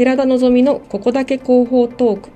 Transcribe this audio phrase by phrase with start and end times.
[0.00, 2.30] 寺田望のここだけ広報トーク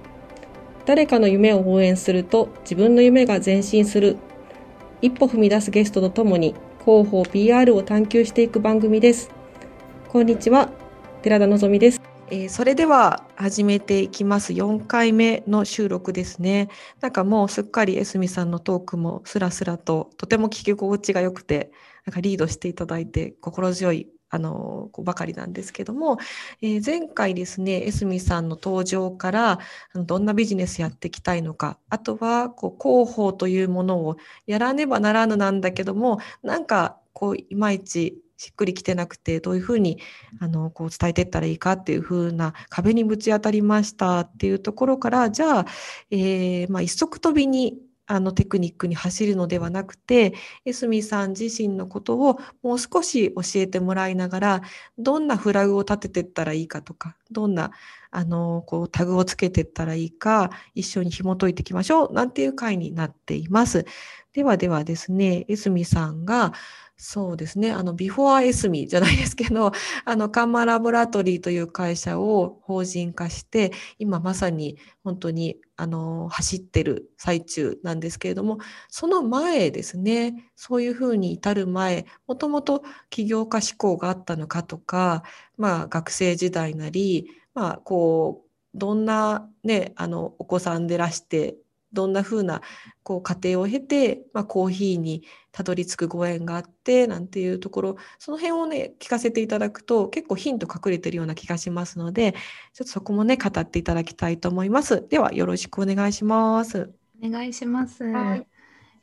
[0.84, 4.18] 誰かの夢を応援すると自分の夢が前進する
[5.00, 6.55] 一歩踏み出すゲストとともに
[6.85, 9.30] 広報 PR を探求していく番組です
[10.11, 10.73] こんにちは
[11.23, 14.55] 寺田望ですえー、それでは始めていきます。
[14.55, 16.70] 4回目の収録ですね。
[17.02, 21.70] なんかもうすっかりエスミさんのトークもスラスラととても聞き心地が良くて、
[22.06, 26.19] なんかリードしていただいて心強いあのばかりなんですけども、
[26.61, 29.61] えー、前回ですねエスミさんの登場から
[29.95, 34.16] どんなビジネスやっていきたいのかあとはこう広報というものを
[34.47, 40.01] やらねばならぬなんだけどもなんかこういまいちしっくりきてなくてどういうふうに
[40.41, 45.66] あのこう伝えていったらいいかっていうふうな壁にぶち当たりましたっていうところからじゃあ、
[46.11, 54.62] えーまあ、一足飛びにあのテクニックに走るのではなくて、エスミさん自身のことをもう少し教えてもらいながら、
[54.98, 57.70] どんなフラグを立ててったらいいかとか、どんな
[58.11, 63.86] あのこうタグをつけてったらいいか、一緒に紐解いていきましょうなんていう回になっています。
[64.33, 66.52] ではではですね、エスミさんが
[66.97, 67.73] そうですね。
[67.73, 69.73] あの、ビフォーエスミじゃないですけど、
[70.05, 85.25] あの、カンマラボラトリーという会社を法人化して、今まさに本当に、あの、走ってる最中なんですけれども、その前ですね、そういうふうに至る前、もともと起業家志向があったのかとか、
[85.56, 91.56] まあ、学生時代なり、まあ、こう、どんなね、あの、お子さんでらして
[91.95, 92.61] どんなふうな
[93.03, 102.33] こう過程を経て、まあ、コーヒーにたどり着くご縁があってなんていうところその辺をね聞かせていただくと結構ヒント隠れてるような気がしますので
[102.73, 105.06] ちょっとそこもね語っていただきたいと思います。
[105.09, 106.92] ではよろしくお願いします。
[107.25, 108.05] お願いします。
[108.05, 108.47] はい、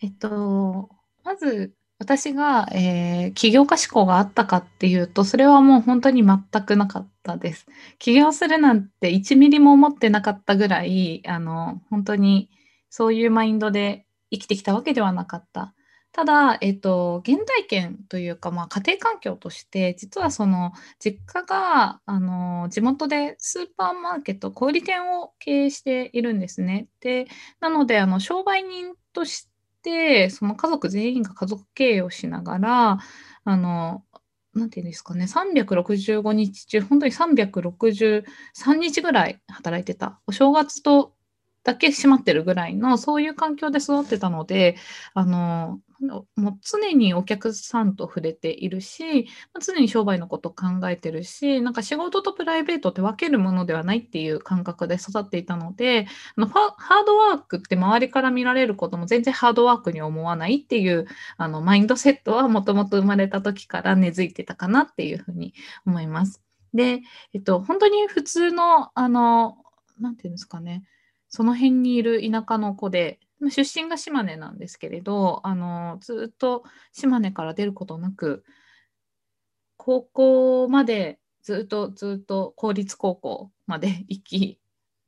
[0.02, 0.89] えっと
[1.23, 7.67] まず私が、えー、起業家志向があったかっていうとそれはもう本当に全くなかったです。
[8.00, 12.49] 起業するなんて1ミリも思ってなかったぐらいあの本当に
[12.91, 15.73] そういうマインドで生きてきたわけではなかった。
[16.11, 26.87] ただ、えっと、現代圏というか、まあ、家庭環境として実はその実家があの地元でスーパーマーケット小売店を経営しているんですね。
[26.99, 27.27] で
[27.61, 29.47] なのであの商売人とし
[29.83, 32.99] てその家族全員が家族経営をしながら
[33.45, 34.03] あの
[34.53, 38.23] なんていうんですかね、365日中、本当に363
[38.73, 40.19] 日ぐらい働いてた。
[40.27, 41.13] お正月と
[41.64, 44.76] だけ閉まってるぐらいのそういう環境で育ってたので
[45.14, 49.27] あのもう常にお客さんと触れているし
[49.64, 61.05] 常に商売のこと考えてるしなんか仕事とプライベートって分けるものではないっていう感覚で育っていたのであのハードワークって周りから見られることも全然ハードワークに思わないっていう
[61.38, 65.54] あのマインドセットはもともと生まれた時から根付いてたかなっていうふうに
[65.86, 66.42] 思います。
[66.73, 67.02] で、
[67.33, 69.58] えっと、本当に普通のあの
[70.00, 70.83] 何て言うんですかね
[71.31, 73.19] その辺にいる田舎の子で、
[73.49, 78.43] 出身が島根なんですけれど、あのずっと島根から出ることなく、
[79.77, 84.61] 高校までずっとずっと公立高校まで行き、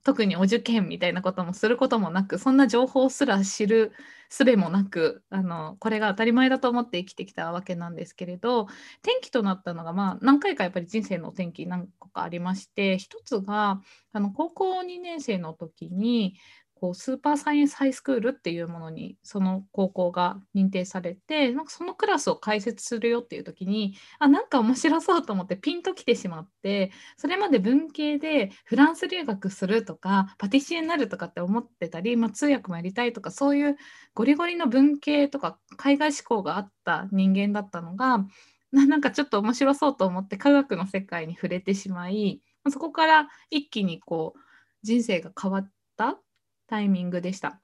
[0.04, 3.94] 特にお受験みたいなこともすることもなくそんな情報すら知る
[4.30, 8.68] すべもなくあのこれが当たり前だと思って生きてきたわけなんですけれど
[9.04, 13.82] 転機となったのが、まあ、何回かやっぱり人生の転機何個かありまして一つが
[14.12, 16.36] あの高校2年生の時に
[16.84, 33.78] こうスーパーサイエンスハイスクールっていうものにその高校が認定されてなんかそのクラスを開設するよっていう時にあなんか面白そうと思ってピンときてしまってそれまで文系でフランス留学するとかパティシエになるとかって思ってたり、まあ、通訳もやりたいとかそういう
[34.14, 38.26] ゴリゴリの文系とか海外志向があった人間だったのが
[38.74, 44.40] なんかちょっと面白そうと思って科学の世界に触れてしまいそこから一気にこう
[44.82, 46.18] 人生が変わった
[46.74, 47.62] タイミングでした。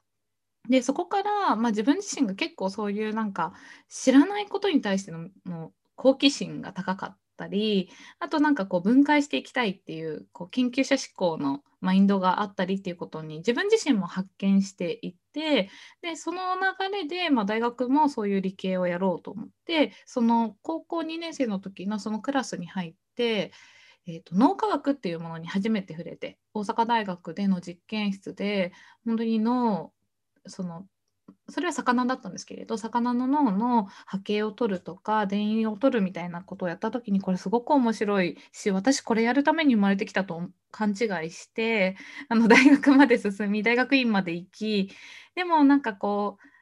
[0.69, 3.53] でそこから、まあ、自分自身が結構そういうなんか
[3.89, 7.89] 知らないことに対してのの好奇心が高かったり
[8.19, 15.71] あとなんかこう分解していきたいっていうこう研究者志向のマインドがあったりっていうことに自分自身も発見していって
[16.03, 23.53] でその流れで、まあ、大学もそういう理系をやろうと思ってその高校2年生の時のそのクラスに入って
[24.09, 28.71] えーと、脳科学っていうものに初めて触れて大阪大学での実験室で
[29.05, 29.93] 本当に脳
[30.47, 30.85] その
[31.47, 40.41] それは魚だったんですけれど魚の脳の波形を取るとか電位を取るみたいなことをやった時にこれすごく面白いし私これやるために生まれてきたと
[40.71, 41.95] 勘違いして
[42.29, 44.91] あの大学まで進み大学院まで行き
[45.35, 46.58] でもなんかこう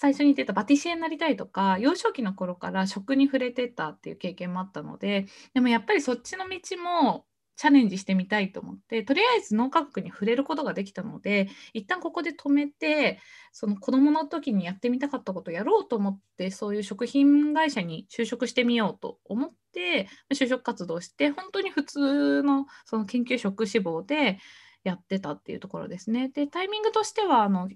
[0.00, 13.20] 最初に言ってたパティシエになりたいとか幼少期の頃から食に触れてたっていう経験もあったのででもやっぱりそっちの道もチャレンジしてみたいと思ってとりあえず脳科学に触れることができたので一旦ここで止めて
[13.52, 24.38] その子どもの時にやってみたかったことをやろうと思ってそういう食品会社に就職してみようと思って就職活動して本当に普通のその研究職志望で
[24.82, 26.30] やってたっていうところですね。
[26.30, 27.68] でタイミングとしてはあの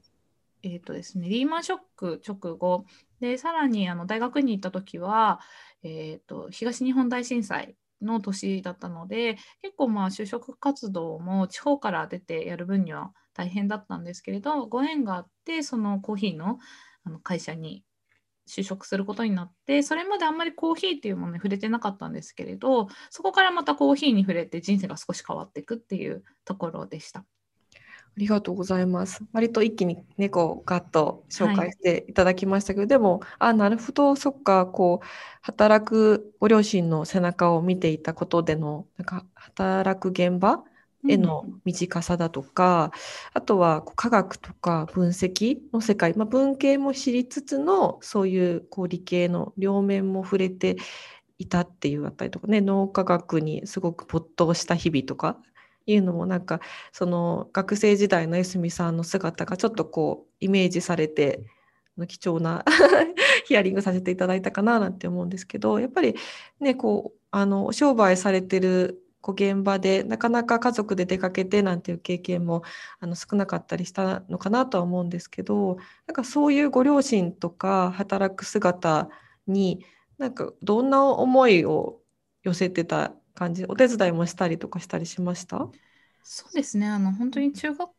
[0.64, 2.86] えーとですね、リーマンショック直後
[3.20, 5.40] でさらにあの大学に行った時は、
[5.82, 16.58] えーと東日本大震災の年だったので結構まあ就職活動も地方から出てやる分には大変だったんですけれどご縁があってそのコーヒーの
[17.06, 17.84] あの会社に
[18.48, 27.24] 就職することになってそれまであんまりコーヒーっていうものに触れてなかったんですけれどそこからまたコーヒーに触れて人生が少し変わっていくっていうところでした。
[28.16, 29.24] ありがとうございます。
[29.32, 35.06] 割と一気に猫をガッと紹介していただきましたけど、はい、でも、あ、なるほど、そっか、こう、
[35.42, 40.62] 働くご両親の背中を見ていたことでの、なんか、働く現場
[41.08, 42.92] への短さだとか、
[43.34, 50.76] うん、あとは科学とか分析の世界、まあ、文系も知りつつの、そういうこう理系の両面も触れて
[51.38, 55.40] いたっていうあたりとかね、脳科学にすごく没頭した日々とか、
[55.86, 56.60] いうのもなんか
[56.92, 61.44] その学生時代の江角さんの姿がちょっとこうイメージされて
[62.08, 62.64] 貴重な
[63.46, 66.14] ヒアリングさせていただいたかななんて思うんですけどやっぱり
[66.60, 72.62] ねこうあの商売されてるこう現場でなかなか家族で出かけてなんていう経験も
[73.00, 79.08] あの少なかったりしたのかなとは思うんですけどなんかそういうご両親とか働く姿
[79.46, 79.86] に
[80.18, 82.00] なんかどんな思いを
[82.42, 85.68] 寄せてた感じお手伝いもしたりとかしたりしました？
[86.22, 86.88] そうですね。
[86.88, 87.90] あの本当に中学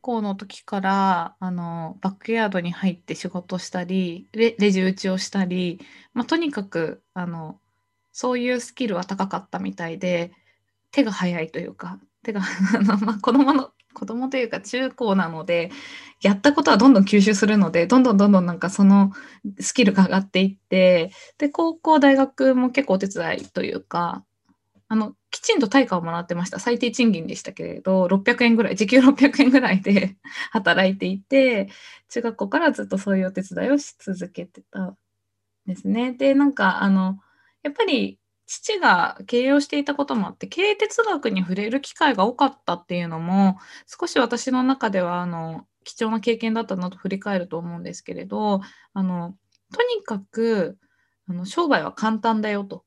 [0.00, 5.80] 校の時からあのバックヤードに入って仕事したりレレジ打ちをしたり、
[6.12, 7.60] まあ、とにかくあの
[8.12, 10.32] そういうスキルは高かったみたいで
[10.90, 12.40] 手が早いというか手が
[12.84, 15.70] まあ子供の子供というか中高なので
[16.20, 19.12] やったことはどんどん吸収するのでどんどんどんどんなんかその
[19.60, 24.24] スキルが上がっていってで高校大学も結構お手伝いというか
[24.88, 30.16] あのきちんと対価をもらってました最低賃金でしたけれど600円ぐらい時給600円ぐらいで
[30.52, 31.68] 働いていて
[32.08, 34.96] 中学校からずっとそういうお手伝いをし続けてたん
[35.66, 36.12] ですね。
[36.12, 37.18] でなんかあの
[37.62, 48.60] やっぱり父が経営をしていたこともあって経営哲学に触れる機会が多かったっていうのも少し私の中ではあの貴重な経験だったなと振り返ると思うんですけれど
[48.92, 49.34] あの
[49.72, 50.78] とにかく
[51.28, 52.83] あの商売は簡単だよと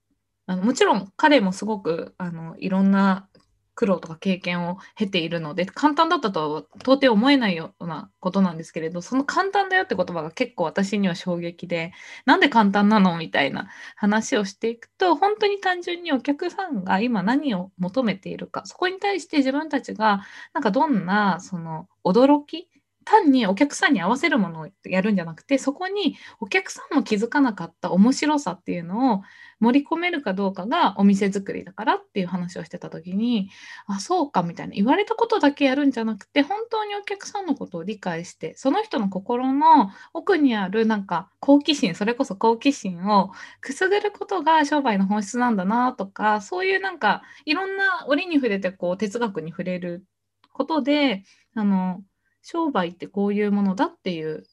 [0.47, 3.27] あのもちろん彼もすごくあのいろんな
[3.75, 11.91] 苦労とか経験を経ているので簡単だったとは到底思えないようなことなんですけれどその簡単だよって言葉が結構私には衝撃で
[12.25, 13.17] なんで簡単なの？
[13.17, 20.21] みたいな話をしていくと本当に単純にお客さんが今何を求めているかそこに対して自分たちが
[20.53, 22.67] なんかどんなその驚き
[23.09, 29.21] 単にお客さんに合わせるものをやるんじゃなくてそこにお客さんも気づかなかった面白さっていうのを
[29.59, 33.49] 盛り込めるかどうかがお店作りだからっていう話をしてた時に
[33.87, 43.31] あそうかみたいな言われたことだけやるんじゃなくて本当にお客さんのことを理解してその人の心の奥にあるなんか好奇心それこそ好奇心を
[43.61, 50.05] くすぐることが商売の本質なんだなとかそういうなんかいろんな折に触れてこう哲学に触れる
[50.51, 51.23] ことで
[51.55, 52.01] あの
[52.49, 54.45] 商売ってこういうものだっていう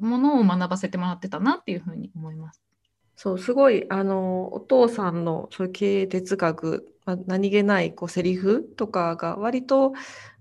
[0.00, 2.62] ものを学ばせてもらってたなっていうふうに思います。
[3.14, 9.92] そうすごいあのお父さんのそういう経営哲学、まあ、何気ないこうセリフとかが割と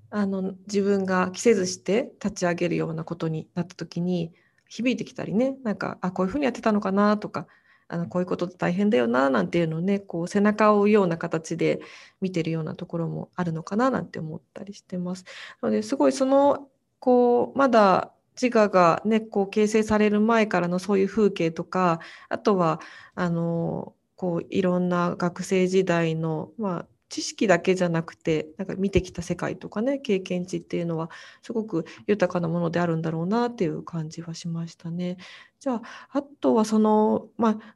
[0.09, 4.31] あの自分が着せずして立ち上げるようなことになった時に
[4.69, 7.47] 響いてきたりねなんかあこういうふうにやってたのかなとか
[7.89, 11.81] あのこういうこと大変だよななんていうのをねこう背中を追うような形で
[12.21, 15.25] 見てるようなところもあるのかななんて思ったりしてます。
[15.61, 18.11] なのですごいそのこうまだ
[18.41, 21.99] 自我がねこう形成される前からのそういう風景とか
[22.29, 22.81] あとは
[23.15, 31.09] あのこういろんな学生時代の、まあ、知識だけじゃなくてなんか見てきた世界とかね経験値っていうのは
[31.41, 35.17] すごく豊かなものであるんだろうなっていう感じはしましたね。
[35.59, 37.75] じゃああとはその、まあ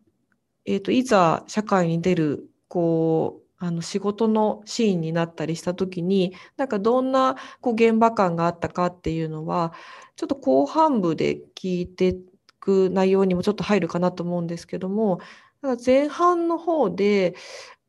[0.65, 9.73] えーといざ社会に出るこうあの仕事のシーンになったりした時になんかどんなこう現場感があったかっていうのは
[10.15, 12.17] ちょっと後半部で聞いて
[12.59, 15.19] く内容にもちょっと入るかなと思うんですけども
[15.85, 17.35] 前半の方で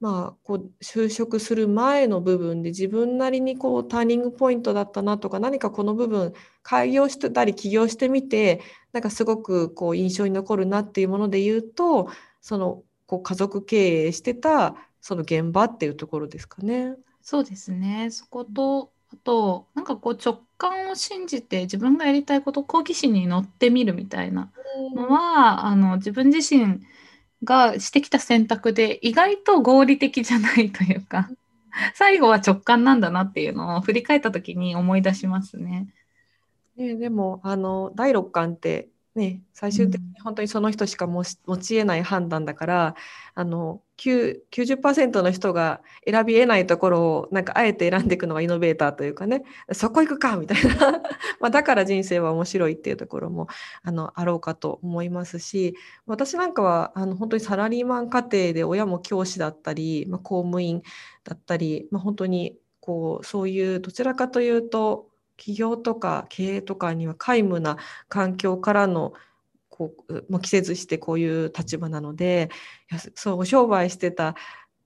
[0.00, 8.62] まあ、こう就職する前の部分で自分なりにこうターニングポイントだったなとか何かこの部分開業してたり起業してみて
[8.92, 12.08] なんかすごくこう印象に残るなっていうもので言うと
[12.40, 16.96] そのこう家族経営してたその現場っていうところですかね。
[17.22, 18.10] そうですね。
[18.10, 24.50] そこと、あと、なんかこう直感を信じて自分がやりたいこと、好奇心に乗ってみるみたいな
[24.94, 26.80] のは、あの自分自身
[27.44, 31.30] がしてきた選択で意外と合理的じゃないというか、
[31.94, 35.88] 最後は直感なんだなっていうのを振り返った時に思い出しますね。
[36.76, 41.24] ねでもあの第六感ってね、最終的に本当にその人しか持
[41.58, 42.94] ち得ない判断だから、
[43.34, 51.02] あの90%の人が選び得ないところをなんかあえて選んでいくのがイノベーターというかねそこ行くかみたいな。
[51.38, 53.48] まあだから人生は面白いっていうところも
[53.82, 55.74] あのあろうかと思いますし
[56.06, 60.82] 私なんかはあの本当にサラリーマン家庭で親も教師だったり、まあ、公務員
[61.24, 65.09] だったり、まあ、本当にこうそういうどちらかというと
[65.40, 67.78] 企業とか経営とかには皆無な
[68.08, 69.14] 環境からの
[69.70, 72.50] こうもう季節してこういう立場なので
[73.14, 74.36] そう商売してた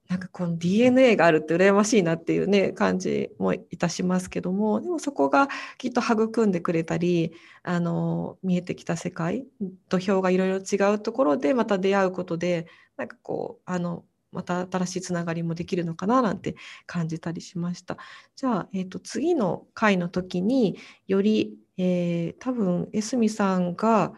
[0.08, 7.32] なんかこの DNA があるって羨ましいなっていうね感じもいたしますけどもでもそこがきっと育んでくれたり
[7.62, 9.46] あの見えてきた世界
[9.88, 14.04] 土俵がいろいろ違うところでまた出会うことでなんかこうあの
[14.34, 17.96] また新しいつながりもできるのかななんて感じたりしました。
[18.36, 24.12] じゃあ、えーと、次の回の時により、えー、多分江角さんが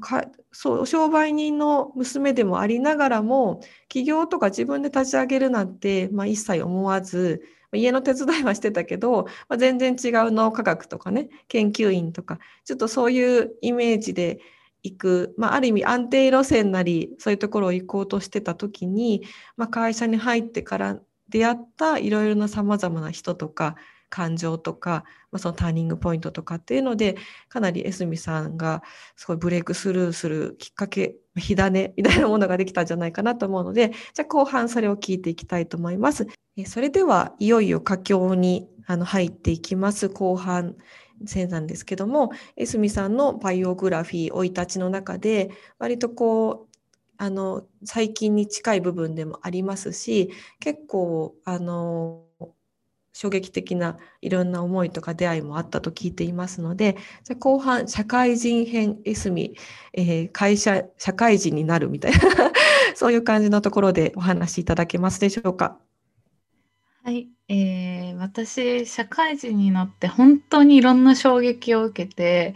[0.00, 14.40] かそう商売人の娘でもありながらも起業とか自分で立ち上げるなんて、まあ、一切思わず家の手伝いはしてたけど、まあ、全然違う脳科学とかね研究員とかちょっとそういうイメージで
[14.82, 19.22] 行く、まあ、ある意味安定路線なりそういうところを行こうとしてた時に、
[19.56, 23.76] まあ、会社に入ってから出会ったいろいろなさまざまな人とか
[24.10, 27.16] 感情とか、まあ、そのターニングポイントとかっていうので
[27.48, 28.82] かなり江角さんが
[29.16, 36.26] すごいブレイクスルーするきっかけ火種みたいなものができたんじゃないかなと思うのでじゃあ後半それを聞いていきたいと思います。
[36.66, 40.74] それではいよいよ佳境にあの入っていきます後半
[41.26, 46.76] 線なんですけども江角さんのバイオグラフィー生い立ちの中で割とこう
[47.16, 52.22] あの最近に近い部分でもありますし結構あの
[53.12, 59.34] 衝撃的ないろんな思いとか出会いもあったと聞いていますのでじゃ後半社会人編江角、
[59.94, 62.18] えー、会社社会人になるみたいな
[62.94, 65.78] そういう感じのところでお話しいただけますでしょうか？
[67.02, 72.54] はい、えー、私社会人になって本当にいろんな衝撃を受けて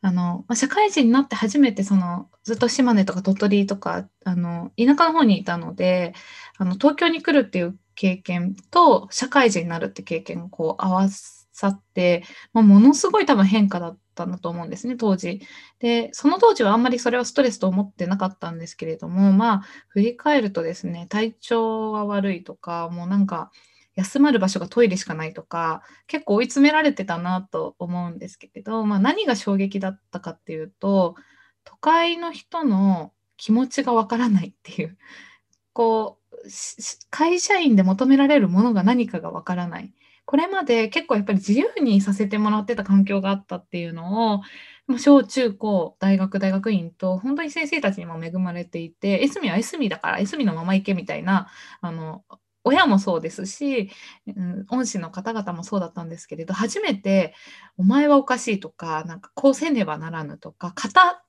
[0.00, 6.12] あの社会人になって初めてそのずっと島根とか鳥取とかあの田舎の方にいたので
[6.58, 15.40] あの東京に来るっていう経験と社会人になるって経験をこう合わさって、まあ、ものすごい多分変化だったんだと思うんですね当時。
[15.78, 23.52] でその当時はあんまりそれはストレスと思ってなかったんですけれどもまあ振り返るとですね体調が悪いとかもうなんか
[23.94, 31.14] 休まる場所がトイレしかないとか結構追い詰められてたなと思うんですけれど、まあ、何が衝撃だったかっていうと
[31.64, 34.96] 都会の人の気持ちがわからないっていう。
[35.74, 36.48] こう
[37.10, 39.92] 会社員で求められるものが何かがわからない。
[40.24, 44.42] これまで結構やっぱり自由にさせてもらってた環境があったっていうのを
[44.98, 51.48] 小中高大学大学院と本当に先生たちにも恵まれていてエスミはエスミだからエスミのまま行けみたいな
[51.80, 52.24] あの
[52.64, 53.90] 親もそうですし、
[54.26, 57.34] うん、恩師の方々もそうだったんですけれど初めて
[57.76, 61.22] 「お前はおかしい」とか「なんかこうせねばならぬ」とか型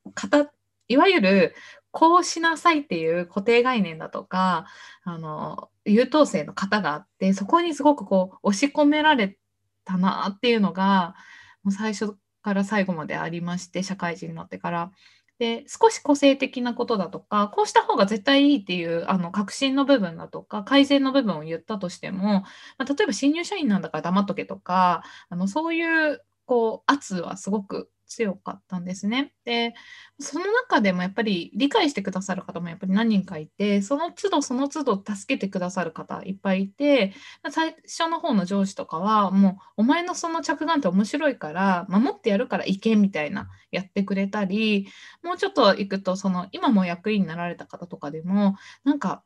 [0.88, 1.56] いわゆる
[1.92, 4.68] こうしなさいっていう固定概念だとか
[5.04, 9.38] あの優等生の方があってそこにすごくこう押し込められ
[9.86, 11.16] たなっていうのが
[11.64, 14.92] もう最初から最後までありまして社会人になってから。
[15.40, 22.46] で少し個性的なことだとかこうした方が絶対いいっていうあの革新の部分だとか改善の部分を言ったとしても、ま
[22.80, 29.34] あ、例えば新入社員なんだから黙っとけとかあのそういうこう圧はすごく強かったんですね。
[29.46, 29.74] で
[30.20, 37.14] その中でもやっぱり理解してくださる方もやっぱり何人かいてその都度その都度助けてくださる方いっぱいいて
[37.50, 44.88] 最初の方の上司とかはもうお前のその着眼って面白いから守ってやるからいけみたいなやってくれたり
[45.24, 49.24] もうちょっと行くとその今も役員になられた方とかでもなんか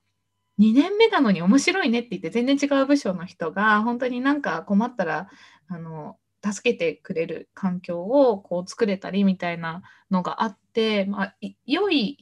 [0.60, 5.30] 2年目なのに面白いねって言って全然違う部署の人が本当になんか困ったら
[5.68, 6.18] あの
[6.54, 11.36] 助けてくれる環境をこう作れたりみたいなのがあって、まあ、
[11.66, 12.18] 良い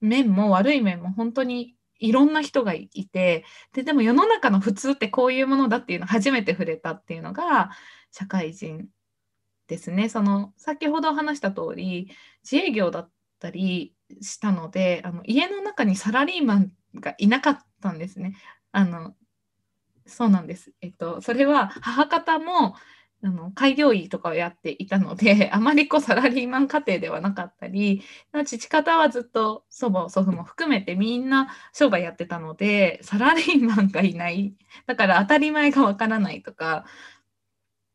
[0.00, 7.70] 面も悪い面も本当にいろんな人がいてででも世の中の普通ってこういうものだっていうのを初めて触れたっていうのが
[8.10, 8.88] 社会人
[9.68, 10.08] ですね。
[10.08, 12.10] その先ほど話した通り
[12.42, 18.36] 自営業だったりしたのであの家の中にサラリーマンがいなかったんですね。
[18.72, 19.14] あの
[20.06, 20.72] そうなんです。
[20.80, 22.74] えっと、それは母方も
[23.24, 28.02] あの開業医とかをやっていたので、 あまりこうサラリーマン家庭ではなかったり、
[28.44, 34.54] 父方はずっと祖母、祖父も含めてみんな商売やってたので、サラリーマンがいない。
[34.86, 36.84] だから当たり前がわからないとか、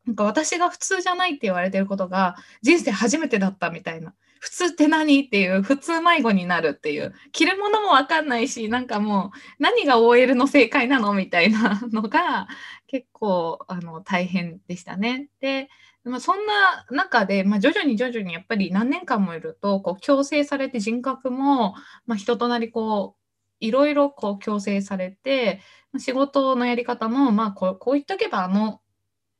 [0.05, 4.15] なんか私が普通じゃないって言われてることが人生初めてだったみたいな。
[4.39, 12.47] 普通って何っていう普通迷子になるっていう着るものも分かんないしなんかもう何が OL の正解なのみたいなのが
[12.87, 15.29] 結構あの大変でしたね。
[15.41, 15.69] で
[16.05, 23.19] まあ、そんな中で、まあ、徐々に徐々にやっぱり何年間もいるとこう強制されて人格も、まあ、人となりこう
[23.59, 25.61] いろいろこう強制されて
[25.97, 28.81] 仕事のやり方も、まあ、こうこう言っとけばあの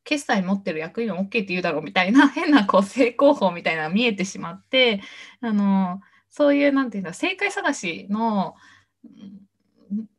[0.04, 5.02] 決済持ってる役員は OK って言うだろうみたいな 変なこう成功法みたいなのが見えてしまって
[5.42, 8.56] あのそういうなんていうんだ正解探しの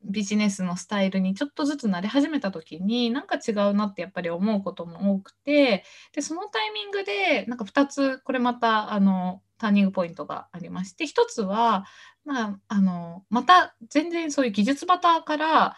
[0.05, 11.85] ビジネスのスタイルにちょっとずつ慣れ始めた時になんか違うなってやっぱり思うことも多くてでそのタイミングでなんか2つこれまたあのターニングポイントがありまして1つは、
[12.25, 15.77] まあ、あのまた全然そういう技術バターから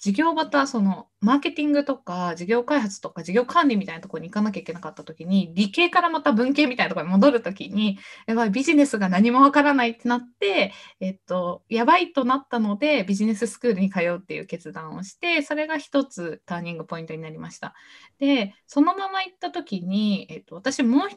[0.00, 17.74] 事業またそのマーケティングとか事業開発とか事業管理みたいなところに行かなきゃいけなかった時に理系からまた文系みたいなところに戻る時にやばいビジネスが何もわからないってなってえっとやばいとなったのでビジネススクールに通うっていう決断をしてそれが一つターニングポイントになりました。
[18.18, 21.08] でそのまま行った時に、えっと、私もう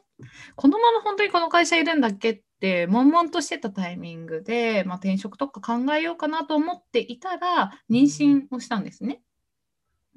[0.56, 9.22] このまま本当にこの会社いるんだっけって悶々としてたタイミングで、まあ、転職とか考えようかなと思っていたら妊娠をしたんですね。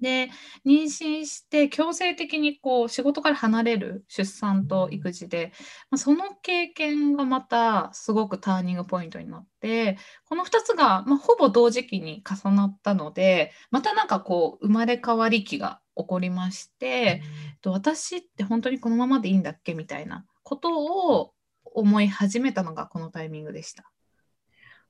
[0.00, 0.30] で
[0.66, 5.52] 妊娠して強制的にこう仕事から離れる出産と育児で、
[5.90, 9.96] まあ、その経験がまたすごくターニングポイントになって
[10.28, 17.22] この2つが、まあ、ほぼ同時期に重なったのでまたなんかこう生まれ変わり期が起こりまして、
[17.64, 21.32] うん、私って本当にこのままでいいんだっけみたいなことを
[21.64, 23.90] 思い始めたのがこのタイミングでした。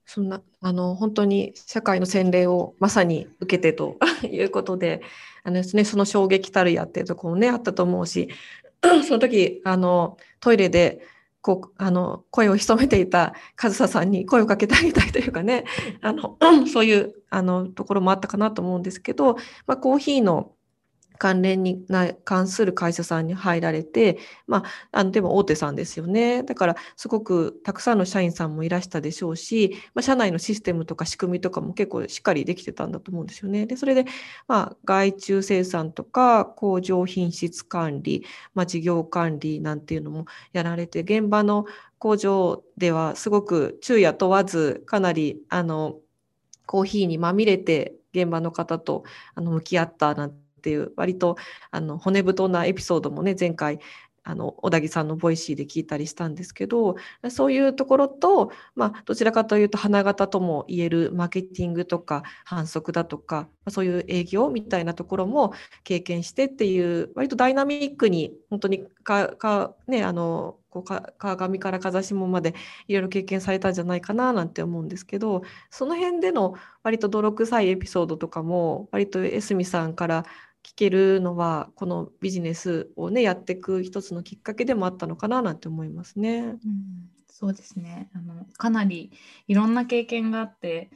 [0.07, 5.03] そんなあの本当に社会の洗礼をまさに受けてと いうことで
[5.43, 8.29] あのです、ね、その衝撃たるやっていうとこもねあったと思うし
[9.07, 11.03] その時あのトイレで
[11.43, 15.65] こうあの声を潜めていた上総さんに声をかけてあげたいというかね
[16.03, 16.39] あの
[16.73, 19.35] そういうあのところもあったかなと思うんですけど、
[19.67, 20.53] まあ、コーヒーの
[21.19, 21.85] 関連に
[22.25, 26.43] 関する会社さんに入られて、まあ、あのでも大手さんですよね。
[26.43, 33.67] だからすごくたくさんの社員さんもいらしたでしょうし、まあ、社内のシステムとか仕組みとかも結構しっかりできてたんだと思うんですよね。
[33.67, 34.05] で、それで、
[34.49, 38.25] まあ、外注生産とか工場品質管理、
[38.55, 41.67] まあ、事業管理なんていうのもやられて、現場の
[41.99, 45.97] 工場ではすごく昼夜問わずかなりあの
[46.67, 51.37] コーヒーにまみれて現場の方とあの向き合ったなんてっていう割と
[51.71, 53.79] あの骨太なエピソードもね前回
[54.25, 56.97] あの小田木さんの Voicy で聞いたりしたんですけど
[57.31, 65.53] そういうところと、まあ、どちらかというと花形とも言えるマーケティングとか販促だとかそういう営業みたいなところも
[65.85, 72.55] 経験してっていう割とダイナミックに本当にかか、ね、あのこうか鏡から風下まで
[72.89, 80.27] いろいろ経験されたんじゃないかななんて思うんですけどその辺での割と泥臭いエピソードとかも割と江角さんから
[80.67, 86.39] 聞けるのはこのビジネスをねやっていく一つのきっかけでもあったのかななんて思いますね。
[86.41, 86.59] うん、
[87.31, 89.13] そうですねあのかなり
[89.47, 90.91] いろんな経験があって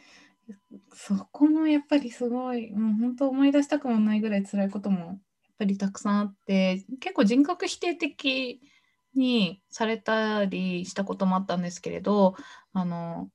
[0.93, 5.19] そこもやっぱりすごいもう本当思い出したくもないぐらい辛いこともやっ
[5.57, 8.61] ぱりたくさんあって結構人格否定的
[9.15, 12.35] にされたりしたこともあったんですけれど
[12.73, 13.29] あの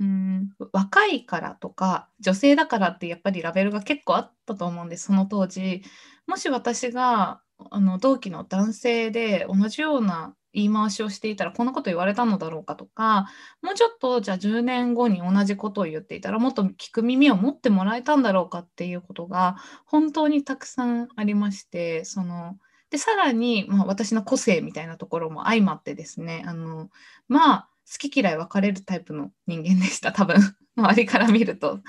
[0.00, 0.50] うん。
[0.72, 5.82] 若いからとか女性だからってやっぱりラベルが結構あったと思うんですその当時。
[6.26, 13.28] もし私があの同期の男性で同じような言い回しをしていたらこんなこと言われたのだろうかとか
[13.62, 22.56] もうちょっとじゃあ10年後に同じことを言っていたらもっと聞く耳を持ってもらえたんだろうかっていうことが本当にたくさんありましてその
[22.90, 26.88] でさらに、まあ、私の個性みたいなところも相まってですねあの
[27.28, 30.36] まあ好き嫌い分かれるタイプの人間でした多分
[30.76, 31.80] 周りから見ると。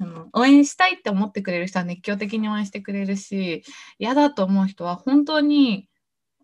[0.00, 3.64] あの応援したいって思ってくれる人は熱狂的に応援してくれるし
[3.98, 5.88] 嫌だと思う人は本当に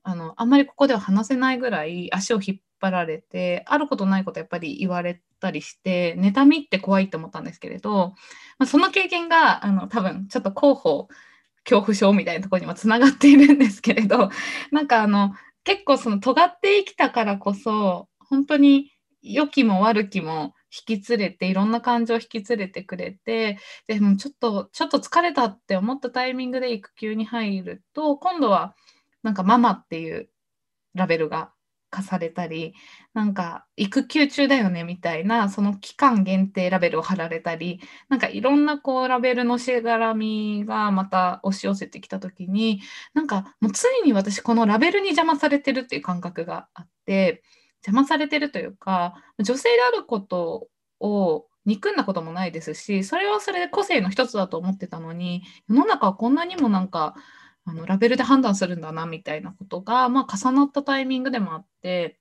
[0.02, 8.14] あのあんまりここでは話せないぐらい足を引っ張られてあることないことやっぱり言われたりして妬みって怖いって思ったんですけれど、
[8.58, 11.08] まあ、その経験があの多分ちょっと広報
[11.64, 14.30] 恐怖症みたいなところにもつながっているんですけれど
[14.70, 15.32] なんかあの
[15.64, 18.90] 結構その尖って生きたからこそ本当に
[19.22, 20.54] 良きも悪きも
[20.86, 28.74] 引き連れていろんな感情を引き連れてくれてでもちょっとちょっと疲れたって思ったタイミングで育休に入ると今度は
[29.22, 30.28] なんかママっていう
[30.94, 31.52] ラベルが
[31.94, 32.74] 課されたり
[33.14, 42.80] なんか育休中だよねみたいなその期間限定ラベルを貼られたりなんかいろんなこうラベルのしがらみがまた押し寄せてきた時に
[43.14, 47.44] なんかもう常に私このラベルに邪魔されてるっていう感覚があって
[47.86, 50.68] 邪魔されてるというか女性であること
[51.00, 57.14] を憎んだこともないですしそれはそれで個性の一つだと思ってたのに世の中はこんなにもなんか
[57.66, 62.18] あのラベルで判断するんだなみたいなことが、まあ、重なったタイミングでもあって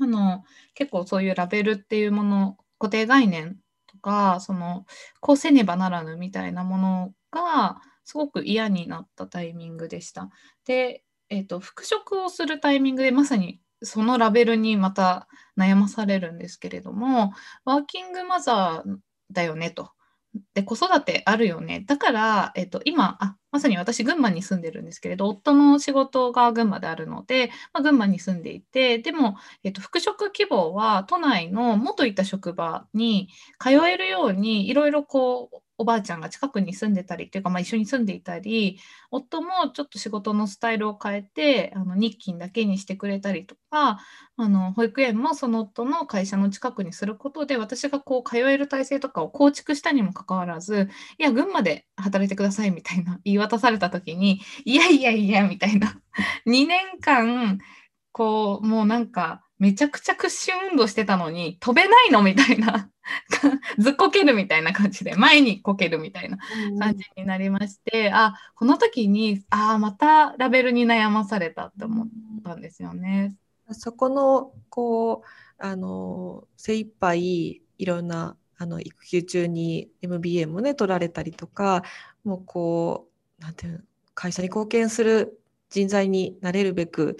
[0.00, 4.86] あの結構そういうラベルっていうもの固定概念とかその
[5.20, 10.30] こうせねばならぬみたいなものがすごく嫌になったタイミングでした。
[10.64, 17.32] で、えーと、復職をするタイミングでまさにそのラベルにまた悩まされるんですけれども
[17.64, 18.96] ワーキングマザー
[19.30, 19.90] だよねと。
[20.54, 38.78] で子育てあるよねだから、えっと、今あまさに私群馬に住んでるんですけれど夫の仕事が群馬であるので、まあ、群馬に住んでいてでも、えっと、復職希望は都内の元いた職場に通えるようにいろいろこうおばあちゃんが近くに住んでたりっていうか、まあ、一緒に住んでいたり
[39.10, 43.98] 夫もちょっと仕事のスタイルを変えてあの日勤だけにしてくれたりとか
[44.36, 55.98] あの保育園もその夫の会社の近くにすることで私がこう通える体制とかを構築したにもかかわらずいや群馬で働いてくださいみたいな言い渡された時にいやいやいやみたいな。
[56.46, 57.58] 2年間
[58.12, 62.90] こうもうなんかめちゃくちゃ屈伸運動してたのに飛べないのみたいな
[63.78, 66.38] ずっこけるみたいな感じで前にこけるみたいな
[66.78, 72.08] 感じになりまして、うん、あこの時にあまたラベルに悩まされたって思っ
[72.42, 73.36] たんですよね。
[73.72, 75.26] そこのこう
[75.58, 81.82] あの精一杯いろんなあの育休中に MBA もね取られたりとか
[82.24, 87.18] もうこうなんていう会社に貢献する人材になれるべく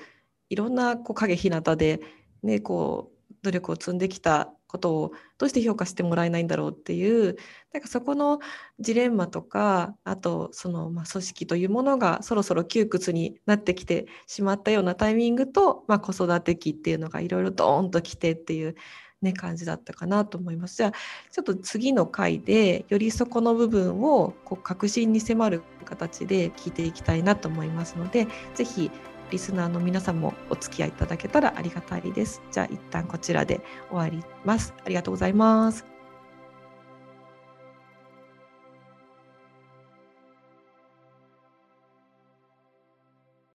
[0.48, 2.00] いろんなこう影ひなたで
[2.42, 7.36] ね、こう努力を積んできたことをどうして評価してもらえないんだろうっていう
[7.72, 8.38] なんかそこの
[8.78, 18.76] ジレンマとかあとその、まあ、組織というものがそろそろ窮屈になってきてしまったようなタイミングと、まあ、子育て期っていうのがいろいろドーンときてっていう、
[19.22, 20.76] ね、感じだったかなと思います。
[20.76, 20.92] じゃあ
[21.32, 28.90] ちょっと次の回でよりそこの部分をこう確信に迫る形で聞いていきたいなと思いますので是非
[29.30, 32.42] リスナーの皆さんもお付き合いいただけたらありがたいです。
[32.50, 34.74] じゃあ一旦こちらで終わります。
[34.84, 35.89] ありがとうございます。